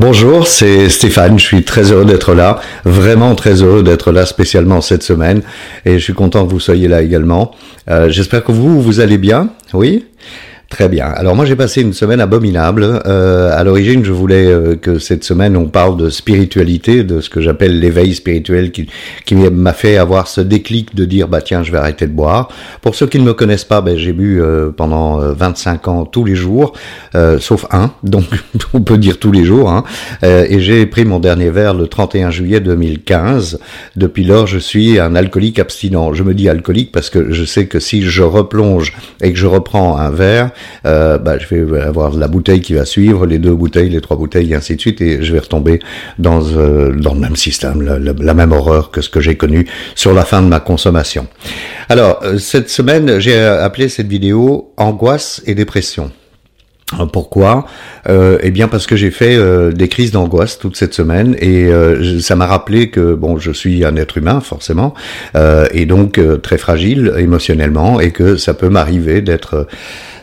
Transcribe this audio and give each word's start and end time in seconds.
Bonjour, 0.00 0.46
c'est 0.46 0.88
Stéphane, 0.88 1.38
je 1.38 1.44
suis 1.44 1.62
très 1.62 1.92
heureux 1.92 2.06
d'être 2.06 2.32
là, 2.32 2.58
vraiment 2.86 3.34
très 3.34 3.62
heureux 3.62 3.82
d'être 3.82 4.12
là 4.12 4.24
spécialement 4.24 4.80
cette 4.80 5.02
semaine 5.02 5.42
et 5.84 5.98
je 5.98 6.02
suis 6.02 6.14
content 6.14 6.46
que 6.46 6.50
vous 6.50 6.58
soyez 6.58 6.88
là 6.88 7.02
également. 7.02 7.50
Euh, 7.90 8.08
J'espère 8.08 8.42
que 8.42 8.50
vous, 8.50 8.80
vous 8.80 9.00
allez 9.00 9.18
bien, 9.18 9.50
oui? 9.74 10.06
Très 10.70 10.88
bien. 10.88 11.06
Alors 11.06 11.34
moi 11.34 11.46
j'ai 11.46 11.56
passé 11.56 11.82
une 11.82 11.92
semaine 11.92 12.20
abominable. 12.20 13.02
Euh, 13.04 13.50
à 13.52 13.64
l'origine 13.64 14.04
je 14.04 14.12
voulais 14.12 14.46
euh, 14.46 14.76
que 14.76 15.00
cette 15.00 15.24
semaine 15.24 15.56
on 15.56 15.66
parle 15.66 15.96
de 15.96 16.10
spiritualité, 16.10 17.02
de 17.02 17.20
ce 17.20 17.28
que 17.28 17.40
j'appelle 17.40 17.80
l'éveil 17.80 18.14
spirituel 18.14 18.70
qui, 18.70 18.86
qui 19.24 19.34
m'a 19.34 19.72
fait 19.72 19.96
avoir 19.96 20.28
ce 20.28 20.40
déclic 20.40 20.94
de 20.94 21.04
dire 21.04 21.26
bah 21.26 21.42
tiens 21.42 21.64
je 21.64 21.72
vais 21.72 21.78
arrêter 21.78 22.06
de 22.06 22.12
boire. 22.12 22.50
Pour 22.82 22.94
ceux 22.94 23.08
qui 23.08 23.18
ne 23.18 23.24
me 23.24 23.34
connaissent 23.34 23.64
pas, 23.64 23.80
ben, 23.80 23.98
j'ai 23.98 24.12
bu 24.12 24.40
euh, 24.40 24.70
pendant 24.70 25.18
25 25.18 25.88
ans 25.88 26.04
tous 26.04 26.24
les 26.24 26.36
jours, 26.36 26.72
sauf 27.40 27.66
un, 27.72 27.90
donc 28.04 28.26
on 28.72 28.80
peut 28.80 28.96
dire 28.96 29.18
tous 29.18 29.32
les 29.32 29.44
jours. 29.44 29.70
Hein. 29.70 29.82
et 30.22 30.60
j'ai 30.60 30.86
pris 30.86 31.04
mon 31.04 31.18
dernier 31.18 31.50
verre 31.50 31.74
le 31.74 31.88
31 31.88 32.30
juillet 32.30 32.60
2015. 32.60 33.58
Depuis 33.96 34.22
lors 34.22 34.46
je 34.46 34.58
suis 34.58 35.00
un 35.00 35.16
alcoolique 35.16 35.58
abstinent. 35.58 36.14
Je 36.14 36.22
me 36.22 36.32
dis 36.32 36.48
alcoolique 36.48 36.92
parce 36.92 37.10
que 37.10 37.32
je 37.32 37.44
sais 37.44 37.66
que 37.66 37.80
si 37.80 38.02
je 38.02 38.22
replonge 38.22 38.92
et 39.20 39.32
que 39.32 39.38
je 39.38 39.48
reprends 39.48 39.96
un 39.96 40.10
verre, 40.10 40.52
euh, 40.86 41.18
bah, 41.18 41.38
je 41.38 41.54
vais 41.54 41.80
avoir 41.80 42.14
la 42.14 42.28
bouteille 42.28 42.60
qui 42.60 42.74
va 42.74 42.84
suivre, 42.84 43.26
les 43.26 43.38
deux 43.38 43.54
bouteilles, 43.54 43.90
les 43.90 44.00
trois 44.00 44.16
bouteilles, 44.16 44.52
et 44.52 44.54
ainsi 44.54 44.76
de 44.76 44.80
suite, 44.80 45.00
et 45.00 45.22
je 45.22 45.32
vais 45.32 45.38
retomber 45.38 45.80
dans, 46.18 46.42
euh, 46.56 46.92
dans 46.92 47.14
le 47.14 47.20
même 47.20 47.36
système, 47.36 47.82
la, 47.82 48.34
même 48.34 48.52
horreur 48.52 48.90
que 48.90 49.00
ce 49.00 49.08
que 49.08 49.20
j'ai 49.20 49.36
connu 49.36 49.66
sur 49.94 50.12
la 50.12 50.24
fin 50.24 50.42
de 50.42 50.48
ma 50.48 50.60
consommation. 50.60 51.26
Alors, 51.88 52.20
euh, 52.22 52.38
cette 52.38 52.70
semaine, 52.70 53.18
j'ai 53.18 53.38
appelé 53.38 53.88
cette 53.88 54.08
vidéo 54.08 54.72
Angoisse 54.76 55.42
et 55.46 55.54
dépression. 55.54 56.10
Pourquoi? 57.12 57.66
Euh, 58.08 58.38
Eh 58.42 58.50
bien 58.50 58.68
parce 58.68 58.86
que 58.86 58.96
j'ai 58.96 59.10
fait 59.10 59.36
euh, 59.36 59.70
des 59.70 59.88
crises 59.88 60.10
d'angoisse 60.10 60.58
toute 60.58 60.76
cette 60.76 60.94
semaine 60.94 61.36
et 61.38 61.66
euh, 61.66 62.18
ça 62.20 62.34
m'a 62.36 62.46
rappelé 62.46 62.90
que 62.90 63.14
bon, 63.14 63.38
je 63.38 63.52
suis 63.52 63.84
un 63.84 63.96
être 63.96 64.18
humain 64.18 64.40
forcément 64.40 64.94
et 65.72 65.86
donc 65.86 66.20
très 66.42 66.58
fragile 66.58 67.12
émotionnellement 67.18 68.00
et 68.00 68.10
que 68.10 68.36
ça 68.36 68.54
peut 68.54 68.68
m'arriver 68.68 69.20
d'être 69.20 69.66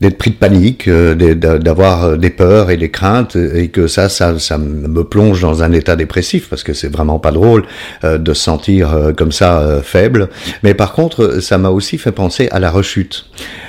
d'être 0.00 0.18
pris 0.18 0.30
de 0.30 0.36
panique, 0.36 0.88
d'avoir 0.88 2.16
des 2.16 2.30
peurs 2.30 2.70
et 2.70 2.76
des 2.76 2.90
craintes, 2.90 3.36
et 3.36 3.68
que 3.68 3.86
ça, 3.86 4.08
ça, 4.08 4.38
ça 4.38 4.58
me 4.58 5.04
plonge 5.04 5.40
dans 5.40 5.62
un 5.62 5.72
état 5.72 5.96
dépressif 5.96 6.48
parce 6.48 6.62
que 6.62 6.72
c'est 6.72 6.92
vraiment 6.92 7.18
pas 7.18 7.32
drôle 7.32 7.64
de 8.02 8.34
se 8.34 8.42
sentir 8.42 9.12
comme 9.16 9.32
ça 9.32 9.80
faible. 9.82 10.28
Mais 10.62 10.74
par 10.74 10.92
contre, 10.92 11.40
ça 11.40 11.58
m'a 11.58 11.70
aussi 11.70 11.98
fait 11.98 12.12
penser 12.12 12.48
à 12.50 12.60
la 12.60 12.70
rechute. 12.70 13.26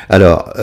Alors 0.09 0.53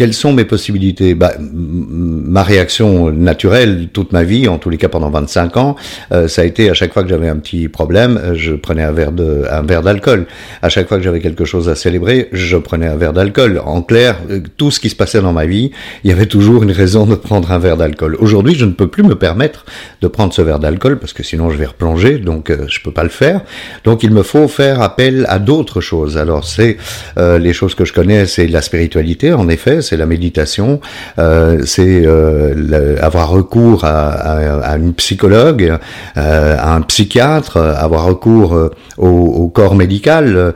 quelles 0.00 0.14
sont 0.14 0.32
mes 0.32 0.46
possibilités 0.46 1.14
bah, 1.14 1.34
Ma 1.38 2.42
réaction 2.42 3.10
naturelle 3.10 3.88
toute 3.92 4.12
ma 4.12 4.24
vie, 4.24 4.48
en 4.48 4.56
tous 4.56 4.70
les 4.70 4.78
cas 4.78 4.88
pendant 4.88 5.10
25 5.10 5.58
ans, 5.58 5.76
euh, 6.10 6.26
ça 6.26 6.40
a 6.40 6.46
été 6.46 6.70
à 6.70 6.72
chaque 6.72 6.94
fois 6.94 7.02
que 7.02 7.10
j'avais 7.10 7.28
un 7.28 7.36
petit 7.36 7.68
problème, 7.68 8.16
euh, 8.16 8.32
je 8.34 8.54
prenais 8.54 8.82
un 8.82 8.92
verre 8.92 9.12
d'alcool. 9.12 10.26
À 10.62 10.70
chaque 10.70 10.88
fois 10.88 10.96
que 10.96 11.02
j'avais 11.02 11.20
quelque 11.20 11.44
chose 11.44 11.68
à 11.68 11.74
célébrer, 11.74 12.30
je 12.32 12.56
prenais 12.56 12.86
un 12.86 12.96
verre 12.96 13.12
d'alcool. 13.12 13.60
En 13.62 13.82
clair, 13.82 14.16
euh, 14.30 14.40
tout 14.56 14.70
ce 14.70 14.80
qui 14.80 14.88
se 14.88 14.96
passait 14.96 15.20
dans 15.20 15.34
ma 15.34 15.44
vie, 15.44 15.70
il 16.02 16.08
y 16.08 16.14
avait 16.14 16.24
toujours 16.24 16.62
une 16.62 16.72
raison 16.72 17.04
de 17.04 17.14
prendre 17.14 17.52
un 17.52 17.58
verre 17.58 17.76
d'alcool. 17.76 18.16
Aujourd'hui, 18.20 18.54
je 18.54 18.64
ne 18.64 18.72
peux 18.72 18.88
plus 18.88 19.02
me 19.02 19.16
permettre 19.16 19.66
de 20.00 20.08
prendre 20.08 20.32
ce 20.32 20.40
verre 20.40 20.60
d'alcool 20.60 20.98
parce 20.98 21.12
que 21.12 21.22
sinon 21.22 21.50
je 21.50 21.58
vais 21.58 21.66
replonger, 21.66 22.16
donc 22.16 22.48
euh, 22.48 22.64
je 22.68 22.80
peux 22.80 22.92
pas 22.92 23.02
le 23.02 23.10
faire. 23.10 23.42
Donc 23.84 24.02
il 24.02 24.12
me 24.12 24.22
faut 24.22 24.48
faire 24.48 24.80
appel 24.80 25.26
à 25.28 25.38
d'autres 25.38 25.82
choses. 25.82 26.16
Alors 26.16 26.46
c'est 26.46 26.78
les 27.18 27.52
choses 27.52 27.74
que 27.74 27.84
je 27.84 27.92
connais, 27.92 28.24
c'est 28.24 28.46
la 28.46 28.62
spiritualité 28.62 29.34
en 29.34 29.46
effet 29.50 29.82
c'est 29.90 29.96
la 29.96 30.06
méditation, 30.06 30.80
euh, 31.18 31.62
c'est 31.64 32.02
euh, 32.06 32.96
avoir 33.00 33.28
recours 33.30 33.84
à, 33.84 34.76
une 34.76 34.94
psychologue, 34.94 35.78
euh, 36.16 36.56
à 36.56 36.76
un 36.76 36.82
psychiatre, 36.82 37.56
avoir 37.56 38.04
recours 38.04 38.56
au, 38.98 39.48
corps 39.48 39.74
médical 39.74 40.54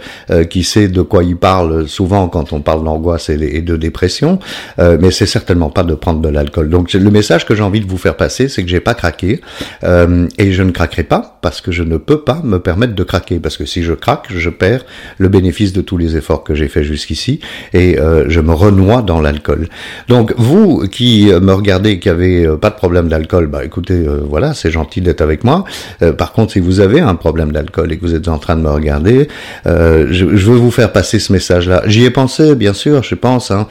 qui 0.50 0.62
sait 0.62 0.86
de 0.86 1.02
quoi 1.02 1.24
il 1.24 1.36
parle 1.36 1.88
souvent 1.88 2.28
quand 2.28 2.53
on 2.53 2.60
parle 2.60 2.84
d'angoisse 2.84 3.28
et, 3.28 3.56
et, 3.56 3.60
de 3.60 3.76
dépression, 3.76 4.38
mais 4.78 5.10
c'est 5.10 5.26
certainement 5.26 5.70
pas 5.70 5.82
de 5.82 5.94
prendre 5.94 6.20
de 6.20 6.28
l'alcool. 6.28 6.70
Donc 6.70 6.92
le 6.92 7.10
message 7.10 7.44
que 7.44 7.56
j'ai 7.56 7.62
envie 7.62 7.80
de 7.80 7.88
vous 7.88 7.98
faire 7.98 8.16
passer, 8.16 8.48
c'est 8.48 8.62
que 8.62 8.69
j'ai 8.69 8.80
pas 8.80 8.94
craqué 8.94 9.41
et 9.82 10.53
je 10.53 10.62
ne 10.62 10.70
craquerai 10.70 11.03
pas 11.03 11.38
parce 11.42 11.60
que 11.60 11.72
je 11.72 11.82
ne 11.82 11.97
peux 11.97 12.20
pas 12.20 12.41
me 12.44 12.59
permettre 12.59 12.94
de 12.94 13.03
craquer 13.03 13.41
parce 13.41 13.56
que 13.56 13.64
si 13.64 13.82
je 13.82 13.94
craque, 13.94 14.26
je 14.28 14.50
perds 14.50 14.84
le 15.19 15.28
bénéfice 15.28 15.72
de 15.72 15.80
tous 15.80 15.97
les 15.97 16.16
efforts 16.16 16.44
que 16.44 16.54
j'ai 16.54 16.69
fait 16.69 16.84
jusqu'ici 16.84 17.41
et 17.72 17.97
je 18.28 18.41
me 18.41 18.53
renoie 18.53 19.03
dans 19.03 19.13
l'alcool. 19.20 19.69
Donc 20.08 20.32
vous 20.36 20.86
qui 20.88 21.30
me 21.41 21.52
regardez 21.52 21.98
qui 21.98 22.08
avez 22.08 22.44
euh, 22.44 22.56
pas 22.56 22.70
de 22.70 22.75
problème 22.75 23.08
d'alcool, 23.08 23.47
bah 23.47 23.64
écoutez, 23.64 23.94
euh, 23.94 24.20
voilà, 24.28 24.54
c'est 24.54 24.70
gentil 24.70 25.00
d'être 25.00 25.20
avec 25.20 25.44
moi. 25.44 25.64
Euh, 26.02 26.12
par 26.12 26.32
contre, 26.32 26.52
si 26.52 26.60
vous 26.60 26.80
avez 26.80 27.00
un 27.00 27.14
problème 27.14 27.53
d'alcool 27.53 27.92
et 27.92 27.97
que 27.98 28.03
vous 28.03 28.14
êtes 28.14 28.28
en 28.28 28.38
train 28.38 28.56
de 28.56 28.62
me 28.62 28.70
regarder, 28.70 29.28
je, 29.64 30.24
veux 30.24 30.56
vous 30.56 30.70
faire 30.70 30.92
passer 30.92 31.19
ce 31.19 31.32
message-là. 31.32 31.82
J'y 31.86 32.04
ai 32.04 32.10
pensé, 32.10 32.54
bien 32.54 32.72
sûr, 32.72 33.03
je 33.03 33.14
pense. 33.14 33.50
Hein, 33.50 33.66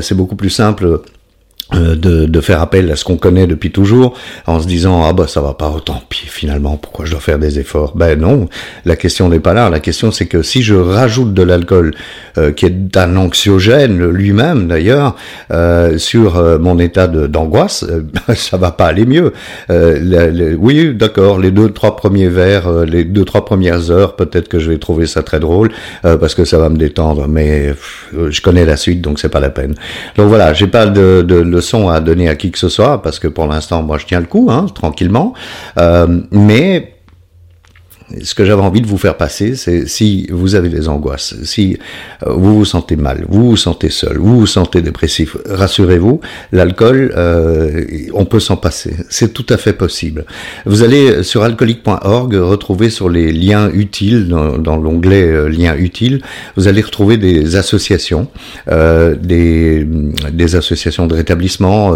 c'est 0.00 0.14
beaucoup 0.14 0.36
plus 0.36 0.50
simple 0.50 0.84
euh, 0.84 1.02
de, 1.72 2.26
de, 2.26 2.40
faire 2.40 2.60
appel 2.60 2.90
à 2.90 2.96
ce 2.96 3.04
qu'on 3.04 3.16
connaît 3.16 3.46
depuis 3.46 3.70
toujours 3.70 4.14
en 4.46 4.60
se 4.60 4.66
disant 4.66 5.04
ah 5.04 5.12
bah 5.12 5.26
ça 5.28 5.40
va 5.40 5.54
pas 5.54 5.70
autant 5.70 6.02
puis 6.08 6.26
finalement 6.26 6.76
pourquoi 6.76 7.04
je 7.04 7.12
dois 7.12 7.20
faire 7.20 7.38
des 7.38 7.58
efforts? 7.58 7.96
Ben 7.96 8.18
non 8.18 8.48
la 8.84 8.96
question 8.96 9.28
n'est 9.28 9.40
pas 9.40 9.54
là. 9.54 9.70
La 9.70 9.80
question 9.80 10.10
c'est 10.10 10.26
que 10.26 10.42
si 10.42 10.62
je 10.62 10.74
rajoute 10.74 11.32
de 11.34 11.42
l'alcool 11.42 11.94
euh, 12.38 12.52
qui 12.52 12.66
est 12.66 12.96
un 12.96 13.16
anxiogène 13.16 14.04
lui-même 14.10 14.68
d'ailleurs 14.68 15.16
euh, 15.52 15.98
sur 15.98 16.38
euh, 16.38 16.58
mon 16.58 16.78
état 16.78 17.06
d'angoisse 17.06 17.84
ben, 17.84 18.34
ça 18.34 18.56
va 18.56 18.72
pas 18.72 18.86
aller 18.86 19.06
mieux. 19.06 19.32
Oui 20.58 20.94
d'accord 20.94 21.38
les 21.38 21.50
deux 21.50 21.70
trois 21.70 21.96
premiers 21.96 22.28
verres 22.28 22.84
les 22.84 23.04
deux 23.04 23.24
trois 23.24 23.44
premières 23.44 23.90
heures 23.90 24.16
peut-être 24.16 24.48
que 24.48 24.58
je 24.58 24.70
vais 24.70 24.78
trouver 24.78 25.06
ça 25.06 25.22
très 25.22 25.40
drôle 25.40 25.70
parce 26.02 26.34
que 26.34 26.44
ça 26.44 26.58
va 26.58 26.68
me 26.68 26.76
détendre 26.76 27.28
mais 27.28 27.74
je 28.12 28.40
connais 28.40 28.64
la 28.64 28.76
suite 28.76 29.00
donc 29.00 29.18
c'est 29.18 29.28
pas 29.28 29.40
la 29.40 29.50
peine. 29.50 29.74
Donc 30.16 30.28
voilà 30.28 30.52
j'ai 30.52 30.66
pas 30.66 30.86
de, 30.86 31.22
de, 31.22 31.42
de 31.42 31.59
leçon 31.60 31.88
à 31.88 32.00
donner 32.00 32.28
à 32.28 32.34
qui 32.34 32.50
que 32.50 32.58
ce 32.58 32.68
soit, 32.68 33.02
parce 33.02 33.18
que 33.18 33.28
pour 33.28 33.46
l'instant, 33.46 33.82
moi, 33.82 33.98
je 33.98 34.06
tiens 34.06 34.20
le 34.20 34.26
coup, 34.26 34.48
hein, 34.50 34.66
tranquillement. 34.74 35.34
Euh, 35.78 36.20
mais 36.30 36.94
ce 38.22 38.34
que 38.34 38.44
j'avais 38.44 38.62
envie 38.62 38.80
de 38.80 38.86
vous 38.86 38.98
faire 38.98 39.16
passer, 39.16 39.54
c'est 39.54 39.86
si 39.86 40.26
vous 40.30 40.54
avez 40.54 40.68
des 40.68 40.88
angoisses, 40.88 41.34
si 41.44 41.78
euh, 42.26 42.32
vous 42.32 42.56
vous 42.56 42.64
sentez 42.64 42.96
mal, 42.96 43.24
vous 43.28 43.50
vous 43.50 43.56
sentez 43.56 43.88
seul, 43.90 44.18
vous 44.18 44.40
vous 44.40 44.46
sentez 44.46 44.82
dépressif, 44.82 45.36
rassurez-vous, 45.48 46.20
l'alcool, 46.52 47.12
euh, 47.16 47.84
on 48.14 48.24
peut 48.24 48.40
s'en 48.40 48.56
passer. 48.56 48.94
C'est 49.08 49.32
tout 49.32 49.46
à 49.48 49.56
fait 49.56 49.72
possible. 49.72 50.24
Vous 50.66 50.82
allez 50.82 51.22
sur 51.22 51.42
alcoolique.org 51.42 52.34
retrouver 52.34 52.90
sur 52.90 53.08
les 53.08 53.32
liens 53.32 53.70
utiles, 53.72 54.28
dans, 54.28 54.76
l'onglet 54.76 55.22
euh, 55.22 55.48
liens 55.48 55.76
utiles, 55.76 56.20
vous 56.56 56.66
allez 56.66 56.82
retrouver 56.82 57.16
des 57.16 57.56
associations, 57.56 58.28
des, 58.66 59.86
des 60.32 60.56
associations 60.56 61.06
de 61.06 61.14
rétablissement, 61.14 61.94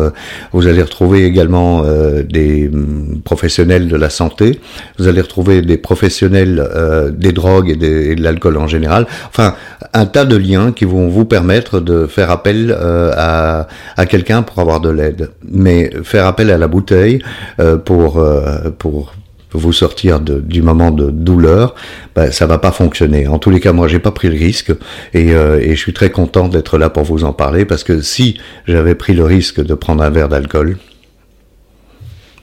vous 0.53 0.67
allez 0.67 0.83
retrouver 0.83 1.25
également 1.25 1.83
des 2.29 2.69
mm, 2.69 3.21
professionnels 3.25 3.89
de 3.89 3.97
la 3.97 4.11
santé, 4.11 4.61
vous 4.99 5.09
allez 5.09 5.21
retrouver 5.21 5.63
des 5.63 5.77
professionnels 5.77 6.04
professionnels 6.05 6.61
euh, 6.61 7.11
des 7.11 7.33
drogues 7.33 7.71
et, 7.71 7.77
de 8.15 8.23
l'alcool 8.23 8.59
en 8.59 8.67
général. 8.67 9.07
Enfin, 9.29 9.55
un 9.95 10.05
tas 10.05 10.27
de 10.27 10.37
liens 10.37 10.73
qui 10.73 10.85
vont 10.85 11.09
vous 11.09 11.25
permettre 11.25 11.81
de 11.81 12.07
faire 12.07 12.31
appel 12.31 12.77
euh, 12.79 13.11
à, 13.17 13.69
à 13.97 14.05
quelqu'un 14.05 14.43
pour 14.43 14.59
avoir 14.59 14.81
de 14.81 14.91
l'aide. 14.91 15.31
Mais 15.51 15.91
faire 16.03 16.27
appel 16.27 16.51
à 16.51 16.59
la 16.59 16.69
bouteille 16.69 17.23
euh, 17.59 17.79
pour 17.79 18.23
pour 18.75 19.15
vous 19.55 19.73
sortir 19.73 20.19
du 20.21 20.63
moment 20.63 20.91
de 20.91 21.11
douleur, 21.11 21.77
ben, 22.17 22.33
ça 22.33 22.45
va 22.45 22.59
pas 22.59 22.73
fonctionner. 22.73 23.29
En 23.29 23.39
tous 23.39 23.51
les 23.51 23.61
cas, 23.61 23.73
moi, 23.73 23.87
j'ai 23.87 24.01
pas 24.01 24.11
pris 24.11 24.29
le 24.29 24.37
risque 24.37 24.73
et, 25.15 25.29
et 25.29 25.71
je 25.77 25.81
suis 25.81 25.93
très 25.93 26.11
content 26.11 26.49
d'être 26.49 26.77
là 26.77 26.91
pour 26.91 27.05
vous 27.05 27.23
en 27.23 27.33
parler 27.33 27.65
parce 27.65 27.85
que 27.85 28.01
si 28.01 28.37
j'avais 28.67 28.97
pris 28.97 29.15
le 29.15 29.25
risque 29.25 29.65
de 29.65 29.75
prendre 29.75 30.03
un 30.03 30.11
verre 30.11 30.29
d'alcool, 30.29 30.77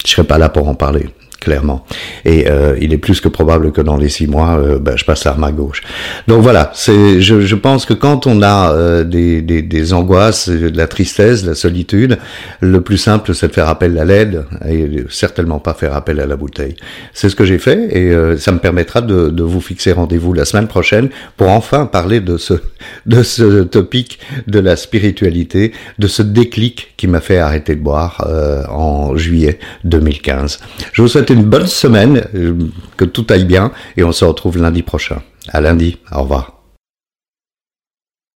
je 0.06 0.12
serais 0.12 0.24
pas 0.24 0.38
là 0.38 0.48
pour 0.48 0.70
en 0.70 0.76
parler 0.76 1.10
clairement. 1.42 1.86
Et 2.26 2.50
euh, 2.50 2.78
il 2.80 2.94
est 2.94 2.98
plus 2.98 3.22
que 3.22 3.28
probable 3.28 3.72
que 3.72 3.82
dans 3.82 3.98
les 3.98 4.10
six 4.10 4.28
mois, 4.28 4.58
euh, 4.58 4.80
ben, 4.80 4.98
je 4.98 5.06
passe 5.06 5.24
l'arme 5.24 5.44
à 5.44 5.52
gauche. 5.52 5.82
Donc 6.28 6.42
voilà, 6.42 6.72
je, 6.76 7.56
pense 7.56 7.86
que 7.86 7.94
quand 7.94 8.28
on 8.28 8.42
a 8.42 8.74
euh, 8.74 9.04
des, 9.04 9.94
angoisses, 9.94 10.50
de 10.50 10.76
la 10.76 10.88
tristesse, 10.88 11.44
de 11.44 11.50
la 11.50 11.56
solitude, 11.56 12.18
le 12.60 12.82
plus 12.82 12.98
simple, 12.98 13.34
c'est 13.34 13.48
de 13.48 13.54
faire 13.54 13.70
appel 13.70 13.98
à 13.98 14.06
l'aide 14.06 14.46
et 14.68 14.88
certainement 15.10 15.60
pas 15.60 15.74
faire 15.74 15.96
appel 15.96 16.20
à 16.20 16.26
la 16.26 16.36
bouteille. 16.36 16.76
C'est 17.14 17.30
ce 17.30 17.36
que 17.36 17.46
j'ai 17.46 17.58
fait 17.58 17.96
et 17.96 18.38
ça 18.38 18.52
me 18.52 18.60
permettra 18.60 19.02
de, 19.02 19.44
vous 19.44 19.62
fixer 19.62 19.92
rendez-vous 19.92 20.34
la 20.34 20.46
semaine 20.46 20.68
prochaine 20.68 21.10
pour 21.36 21.50
enfin 21.50 21.86
parler 21.86 22.20
de 22.20 22.38
ce, 22.38 23.64
topic 23.64 24.20
de 24.48 24.60
la 24.60 24.76
spiritualité, 24.76 25.74
de 26.00 26.08
ce 26.08 26.22
déclic 26.22 26.94
qui 26.98 27.08
m'a 27.08 27.22
fait 27.22 27.38
arrêter 27.38 27.76
de 27.76 27.82
boire 27.82 28.28
en 28.70 29.16
juillet 29.18 29.60
2015. 29.84 30.60
Je 30.94 31.02
vous 31.02 31.08
souhaite 31.08 31.30
une 31.30 31.44
bonne 31.44 31.68
semaine, 31.68 32.11
euh, 32.18 32.54
que 32.98 33.06
tout 33.06 33.26
aille 33.30 33.46
bien 33.46 33.72
et 33.98 34.04
on 34.04 34.12
se 34.12 34.26
retrouve 34.26 34.58
lundi 34.58 34.84
prochain. 34.84 35.22
À 35.50 35.62
lundi, 35.62 35.98
au 36.12 36.22
revoir. 36.22 36.61